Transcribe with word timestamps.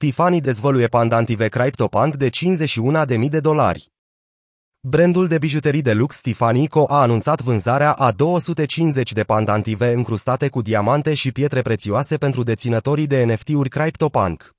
Tiffany 0.00 0.40
dezvăluie 0.40 0.86
pandantive 0.86 1.48
CryptoPunk 1.48 2.16
de 2.16 2.28
51.000 2.28 3.28
de 3.28 3.40
dolari. 3.40 3.92
Brandul 4.80 5.26
de 5.26 5.38
bijuterii 5.38 5.82
de 5.82 5.92
lux 5.92 6.20
Tiffany 6.20 6.68
Co. 6.68 6.84
a 6.88 7.00
anunțat 7.00 7.40
vânzarea 7.42 7.92
a 7.92 8.10
250 8.10 9.12
de 9.12 9.22
pandantive 9.22 9.92
încrustate 9.92 10.48
cu 10.48 10.62
diamante 10.62 11.14
și 11.14 11.32
pietre 11.32 11.62
prețioase 11.62 12.16
pentru 12.16 12.42
deținătorii 12.42 13.06
de 13.06 13.24
NFT-uri 13.24 13.68
CryptoPunk. 13.68 14.54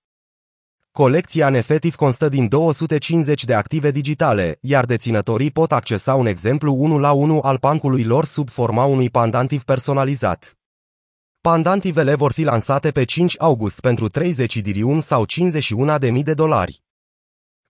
Colecția 0.91 1.49
NFT 1.49 1.95
constă 1.95 2.29
din 2.29 2.47
250 2.47 3.45
de 3.45 3.53
active 3.53 3.91
digitale, 3.91 4.57
iar 4.61 4.85
deținătorii 4.85 5.51
pot 5.51 5.71
accesa 5.71 6.15
un 6.15 6.25
exemplu 6.25 6.73
1 6.73 6.99
la 6.99 7.11
1 7.11 7.39
al 7.39 7.57
pancului 7.57 8.03
lor 8.03 8.25
sub 8.25 8.49
forma 8.49 8.85
unui 8.85 9.09
pandantiv 9.09 9.63
personalizat. 9.63 10.55
Pandantivele 11.41 12.15
vor 12.15 12.31
fi 12.31 12.43
lansate 12.43 12.91
pe 12.91 13.03
5 13.03 13.35
august 13.39 13.79
pentru 13.79 14.07
30 14.07 14.57
dirium 14.57 14.99
sau 14.99 15.25
51.000 15.99 16.23
de 16.23 16.33
dolari. 16.33 16.83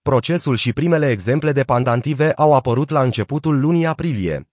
Procesul 0.02 0.56
și 0.56 0.72
primele 0.72 1.10
exemple 1.10 1.52
de 1.52 1.62
pandantive 1.62 2.32
au 2.32 2.54
apărut 2.54 2.90
la 2.90 3.02
începutul 3.02 3.60
lunii 3.60 3.86
aprilie. 3.86 4.50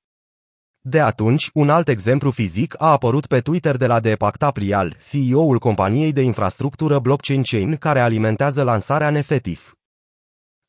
De 0.79 0.99
atunci, 0.99 1.49
un 1.53 1.69
alt 1.69 1.87
exemplu 1.87 2.31
fizic 2.31 2.75
a 2.77 2.91
apărut 2.91 3.25
pe 3.25 3.39
Twitter 3.39 3.77
de 3.77 3.87
la 3.87 3.99
Deepak 3.99 4.37
Taplial, 4.37 4.95
CEO-ul 5.11 5.59
companiei 5.59 6.11
de 6.11 6.21
infrastructură 6.21 6.99
blockchain 6.99 7.41
Chain 7.43 7.75
care 7.75 7.99
alimentează 7.99 8.63
lansarea 8.63 9.09
Nefetif. 9.09 9.73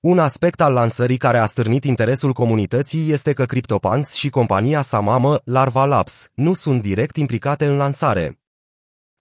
Un 0.00 0.18
aspect 0.18 0.60
al 0.60 0.72
lansării 0.72 1.16
care 1.16 1.38
a 1.38 1.46
stârnit 1.46 1.84
interesul 1.84 2.32
comunității 2.32 3.10
este 3.10 3.32
că 3.32 3.44
CryptoPunks 3.44 4.14
și 4.14 4.30
compania 4.30 4.82
sa 4.82 5.00
mamă, 5.00 5.40
Larva 5.44 5.84
Labs, 5.84 6.30
nu 6.34 6.52
sunt 6.52 6.82
direct 6.82 7.16
implicate 7.16 7.66
în 7.66 7.76
lansare. 7.76 8.39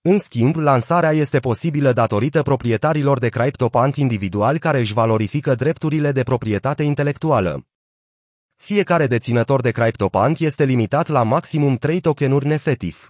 În 0.02 0.18
schimb, 0.18 0.56
lansarea 0.56 1.12
este 1.12 1.40
posibilă 1.40 1.94
datorită 1.94 2.42
proprietarilor 2.42 3.20
de 3.20 3.30
CryptoPunk 3.30 3.96
individuali 3.96 4.60
care 4.60 4.80
își 4.80 4.94
valorifică 4.94 5.56
drepturile 5.56 6.12
de 6.12 6.24
proprietate 6.24 6.84
intelectuală. 6.84 7.66
Fiecare 8.56 9.08
deținător 9.08 9.62
de 9.62 9.72
CryptoPunk 9.72 10.40
este 10.40 10.66
limitat 10.66 11.08
la 11.08 11.24
maximum 11.24 11.76
3 11.76 12.00
tokenuri 12.00 12.46
nefetiv. 12.46 13.10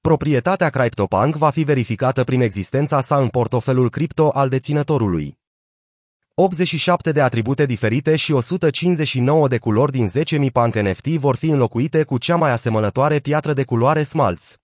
Proprietatea 0.00 0.70
CryptoPunk 0.70 1.36
va 1.36 1.50
fi 1.50 1.62
verificată 1.62 2.24
prin 2.24 2.40
existența 2.40 3.00
sa 3.00 3.16
în 3.16 3.28
portofelul 3.28 3.90
cripto 3.90 4.28
al 4.28 4.48
deținătorului. 4.48 5.38
87 6.34 7.12
de 7.12 7.20
atribute 7.20 7.66
diferite 7.66 8.16
și 8.16 8.32
159 8.32 9.48
de 9.48 9.58
culori 9.58 9.92
din 9.92 10.08
10.000 10.44 10.52
Punk 10.52 10.74
NFT 10.74 11.06
vor 11.06 11.36
fi 11.36 11.46
înlocuite 11.46 12.02
cu 12.02 12.18
cea 12.18 12.36
mai 12.36 12.50
asemănătoare 12.50 13.18
piatră 13.18 13.52
de 13.52 13.64
culoare 13.64 14.02
smalț. 14.02 14.61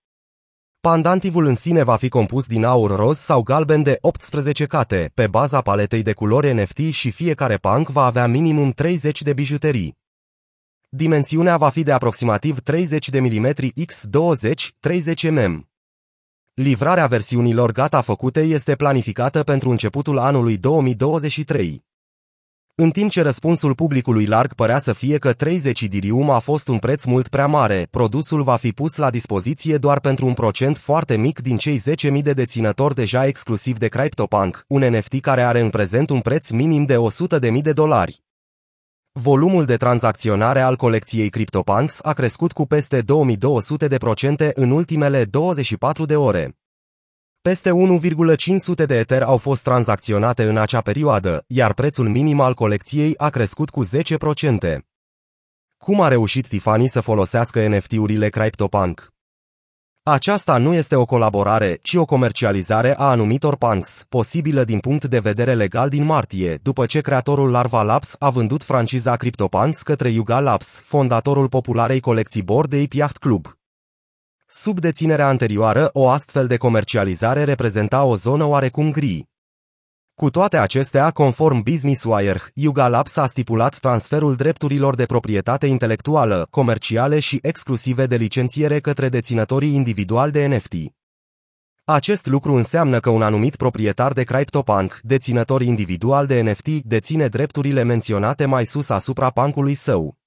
Pandantivul 0.81 1.45
în 1.45 1.55
sine 1.55 1.83
va 1.83 1.97
fi 1.97 2.09
compus 2.09 2.47
din 2.47 2.65
aur 2.65 2.97
roz 2.97 3.19
sau 3.19 3.43
galben 3.43 3.83
de 3.83 3.99
18 4.01 4.67
cate, 4.67 5.11
pe 5.15 5.27
baza 5.27 5.61
paletei 5.61 6.03
de 6.03 6.13
culori 6.13 6.53
NFT 6.53 6.79
și 6.93 7.11
fiecare 7.11 7.57
punk 7.57 7.89
va 7.89 8.05
avea 8.05 8.27
minimum 8.27 8.71
30 8.71 9.23
de 9.23 9.33
bijuterii. 9.33 9.99
Dimensiunea 10.89 11.57
va 11.57 11.69
fi 11.69 11.83
de 11.83 11.93
aproximativ 11.93 12.61
30 12.61 13.09
de 13.09 13.21
mm 13.21 13.53
x 13.87 14.07
20 14.07 14.75
30 14.81 15.29
mm. 15.29 15.69
Livrarea 16.55 17.07
versiunilor 17.07 17.73
gata 17.73 18.01
făcute 18.01 18.41
este 18.41 18.77
planificată 18.77 19.43
pentru 19.43 19.71
începutul 19.71 20.19
anului 20.19 20.57
2023. 20.57 21.88
În 22.81 22.91
timp 22.91 23.11
ce 23.11 23.23
răspunsul 23.23 23.75
publicului 23.75 24.27
larg 24.27 24.55
părea 24.55 24.79
să 24.79 24.93
fie 24.93 25.19
că 25.19 25.33
30 25.33 25.83
dirium 25.83 26.31
a 26.31 26.39
fost 26.39 26.69
un 26.69 26.79
preț 26.79 27.05
mult 27.05 27.29
prea 27.29 27.47
mare, 27.47 27.87
produsul 27.91 28.43
va 28.43 28.57
fi 28.57 28.73
pus 28.73 28.97
la 28.97 29.11
dispoziție 29.11 29.77
doar 29.77 30.01
pentru 30.01 30.27
un 30.27 30.35
procent 30.35 30.77
foarte 30.77 31.17
mic 31.17 31.41
din 31.41 31.57
cei 31.57 31.81
10.000 32.17 32.23
de 32.23 32.33
deținători 32.33 32.95
deja 32.95 33.27
exclusiv 33.27 33.79
de 33.79 33.89
CryptoPunk, 33.89 34.65
un 34.69 34.85
NFT 34.85 35.21
care 35.21 35.43
are 35.43 35.61
în 35.61 35.71
prezent 35.71 36.11
un 36.11 36.21
preț 36.21 36.51
minim 36.51 36.85
de 36.85 36.97
100.000 37.55 37.63
de 37.63 37.73
dolari. 37.73 38.23
Volumul 39.13 39.65
de 39.65 39.77
tranzacționare 39.77 40.61
al 40.61 40.77
colecției 40.77 41.29
CryptoPunks 41.29 41.99
a 42.03 42.13
crescut 42.13 42.53
cu 42.53 42.67
peste 42.67 43.03
2200% 43.03 44.53
în 44.55 44.71
ultimele 44.71 45.25
24 45.25 46.05
de 46.05 46.17
ore. 46.17 46.59
Peste 47.49 47.71
1,500 47.71 48.85
de 48.85 48.99
Ether 48.99 49.23
au 49.23 49.37
fost 49.37 49.63
tranzacționate 49.63 50.43
în 50.43 50.57
acea 50.57 50.81
perioadă, 50.81 51.45
iar 51.47 51.75
prețul 51.75 52.09
minim 52.09 52.41
al 52.41 52.55
colecției 52.55 53.15
a 53.17 53.29
crescut 53.29 53.71
cu 53.71 53.85
10%. 53.85 53.89
Cum 55.85 56.01
a 56.01 56.09
reușit 56.09 56.49
Tiffany 56.49 56.89
să 56.89 57.01
folosească 57.01 57.69
NFT-urile 57.69 58.29
CryptoPunk? 58.29 59.09
Aceasta 60.03 60.57
nu 60.57 60.75
este 60.75 60.97
o 60.97 61.05
colaborare, 61.05 61.79
ci 61.83 61.95
o 61.95 62.05
comercializare 62.05 62.99
a 62.99 63.05
anumitor 63.11 63.57
punks, 63.57 64.05
posibilă 64.09 64.65
din 64.65 64.79
punct 64.79 65.05
de 65.05 65.19
vedere 65.19 65.55
legal 65.55 65.89
din 65.89 66.05
martie, 66.05 66.59
după 66.63 66.87
ce 66.87 67.01
creatorul 67.01 67.51
Larva 67.51 67.83
Labs 67.83 68.17
a 68.19 68.31
vândut 68.31 68.63
franciza 68.63 69.17
CryptoPunks 69.17 69.83
către 69.83 70.09
Yuga 70.09 70.41
Labs, 70.41 70.83
fondatorul 70.87 71.49
popularei 71.49 72.01
colecții 72.01 72.43
Bored 72.43 72.73
Ape 72.73 72.97
Yacht 72.97 73.17
Club. 73.17 73.58
Sub 74.51 74.81
deținerea 74.81 75.27
anterioară, 75.29 75.91
o 75.93 76.09
astfel 76.09 76.47
de 76.47 76.57
comercializare 76.57 77.45
reprezenta 77.45 78.05
o 78.05 78.17
zonă 78.17 78.45
oarecum 78.45 78.91
gri. 78.91 79.29
Cu 80.15 80.31
toate 80.31 80.57
acestea, 80.57 81.11
conform 81.11 81.63
Business 81.63 82.05
Wire, 82.05 82.41
Yuga 82.55 82.89
Labs 82.89 83.17
a 83.17 83.27
stipulat 83.27 83.79
transferul 83.79 84.35
drepturilor 84.35 84.95
de 84.95 85.05
proprietate 85.05 85.67
intelectuală, 85.67 86.47
comerciale 86.51 87.21
și 87.21 87.39
exclusive 87.43 88.07
de 88.07 88.17
licențiere 88.17 88.81
către 88.81 89.09
deținătorii 89.09 89.75
individuali 89.75 90.33
de 90.33 90.47
NFT. 90.47 90.75
Acest 91.85 92.27
lucru 92.27 92.55
înseamnă 92.55 93.01
că 93.01 93.11
un 93.11 93.23
anumit 93.23 93.57
proprietar 93.57 94.13
de 94.13 94.23
CryptoPunk, 94.23 95.01
deținător 95.03 95.63
individual 95.63 96.27
de 96.27 96.41
NFT, 96.41 96.69
deține 96.69 97.29
drepturile 97.29 97.83
menționate 97.83 98.45
mai 98.45 98.67
sus 98.67 98.89
asupra 98.89 99.31
pancului 99.31 99.75
său. 99.75 100.18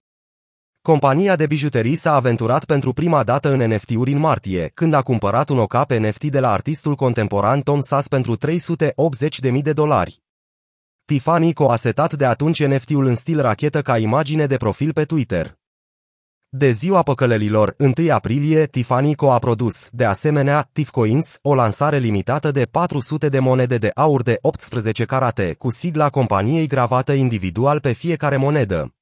Compania 0.83 1.35
de 1.35 1.45
bijuterii 1.45 1.95
s-a 1.95 2.13
aventurat 2.13 2.65
pentru 2.65 2.93
prima 2.93 3.23
dată 3.23 3.51
în 3.51 3.73
NFT-uri 3.73 4.11
în 4.11 4.17
martie, 4.17 4.71
când 4.73 4.93
a 4.93 5.01
cumpărat 5.01 5.49
un 5.49 5.57
ocap 5.57 5.91
NFT 5.91 6.23
de 6.23 6.39
la 6.39 6.51
artistul 6.51 6.95
contemporan 6.95 7.61
Tom 7.61 7.79
Sass 7.79 8.07
pentru 8.07 8.37
380.000 8.37 9.61
de 9.61 9.73
dolari. 9.73 10.21
Tiffany 11.05 11.53
Co 11.53 11.71
a 11.71 11.75
setat 11.75 12.13
de 12.13 12.25
atunci 12.25 12.65
NFT-ul 12.65 13.05
în 13.05 13.15
stil 13.15 13.41
rachetă 13.41 13.81
ca 13.81 13.97
imagine 13.97 14.45
de 14.45 14.57
profil 14.57 14.93
pe 14.93 15.03
Twitter. 15.03 15.59
De 16.49 16.71
ziua 16.71 17.01
păcălelilor, 17.01 17.75
1 17.77 18.13
aprilie, 18.13 18.65
Tiffany 18.65 19.15
Co 19.15 19.31
a 19.31 19.39
produs, 19.39 19.89
de 19.91 20.05
asemenea, 20.05 20.69
Tifcoins, 20.71 21.37
o 21.41 21.55
lansare 21.55 21.97
limitată 21.97 22.51
de 22.51 22.63
400 22.71 23.29
de 23.29 23.39
monede 23.39 23.77
de 23.77 23.91
aur 23.95 24.21
de 24.21 24.37
18 24.41 25.05
carate, 25.05 25.55
cu 25.57 25.69
sigla 25.69 26.09
companiei 26.09 26.67
gravată 26.67 27.11
individual 27.11 27.79
pe 27.79 27.91
fiecare 27.91 28.37
monedă. 28.37 28.95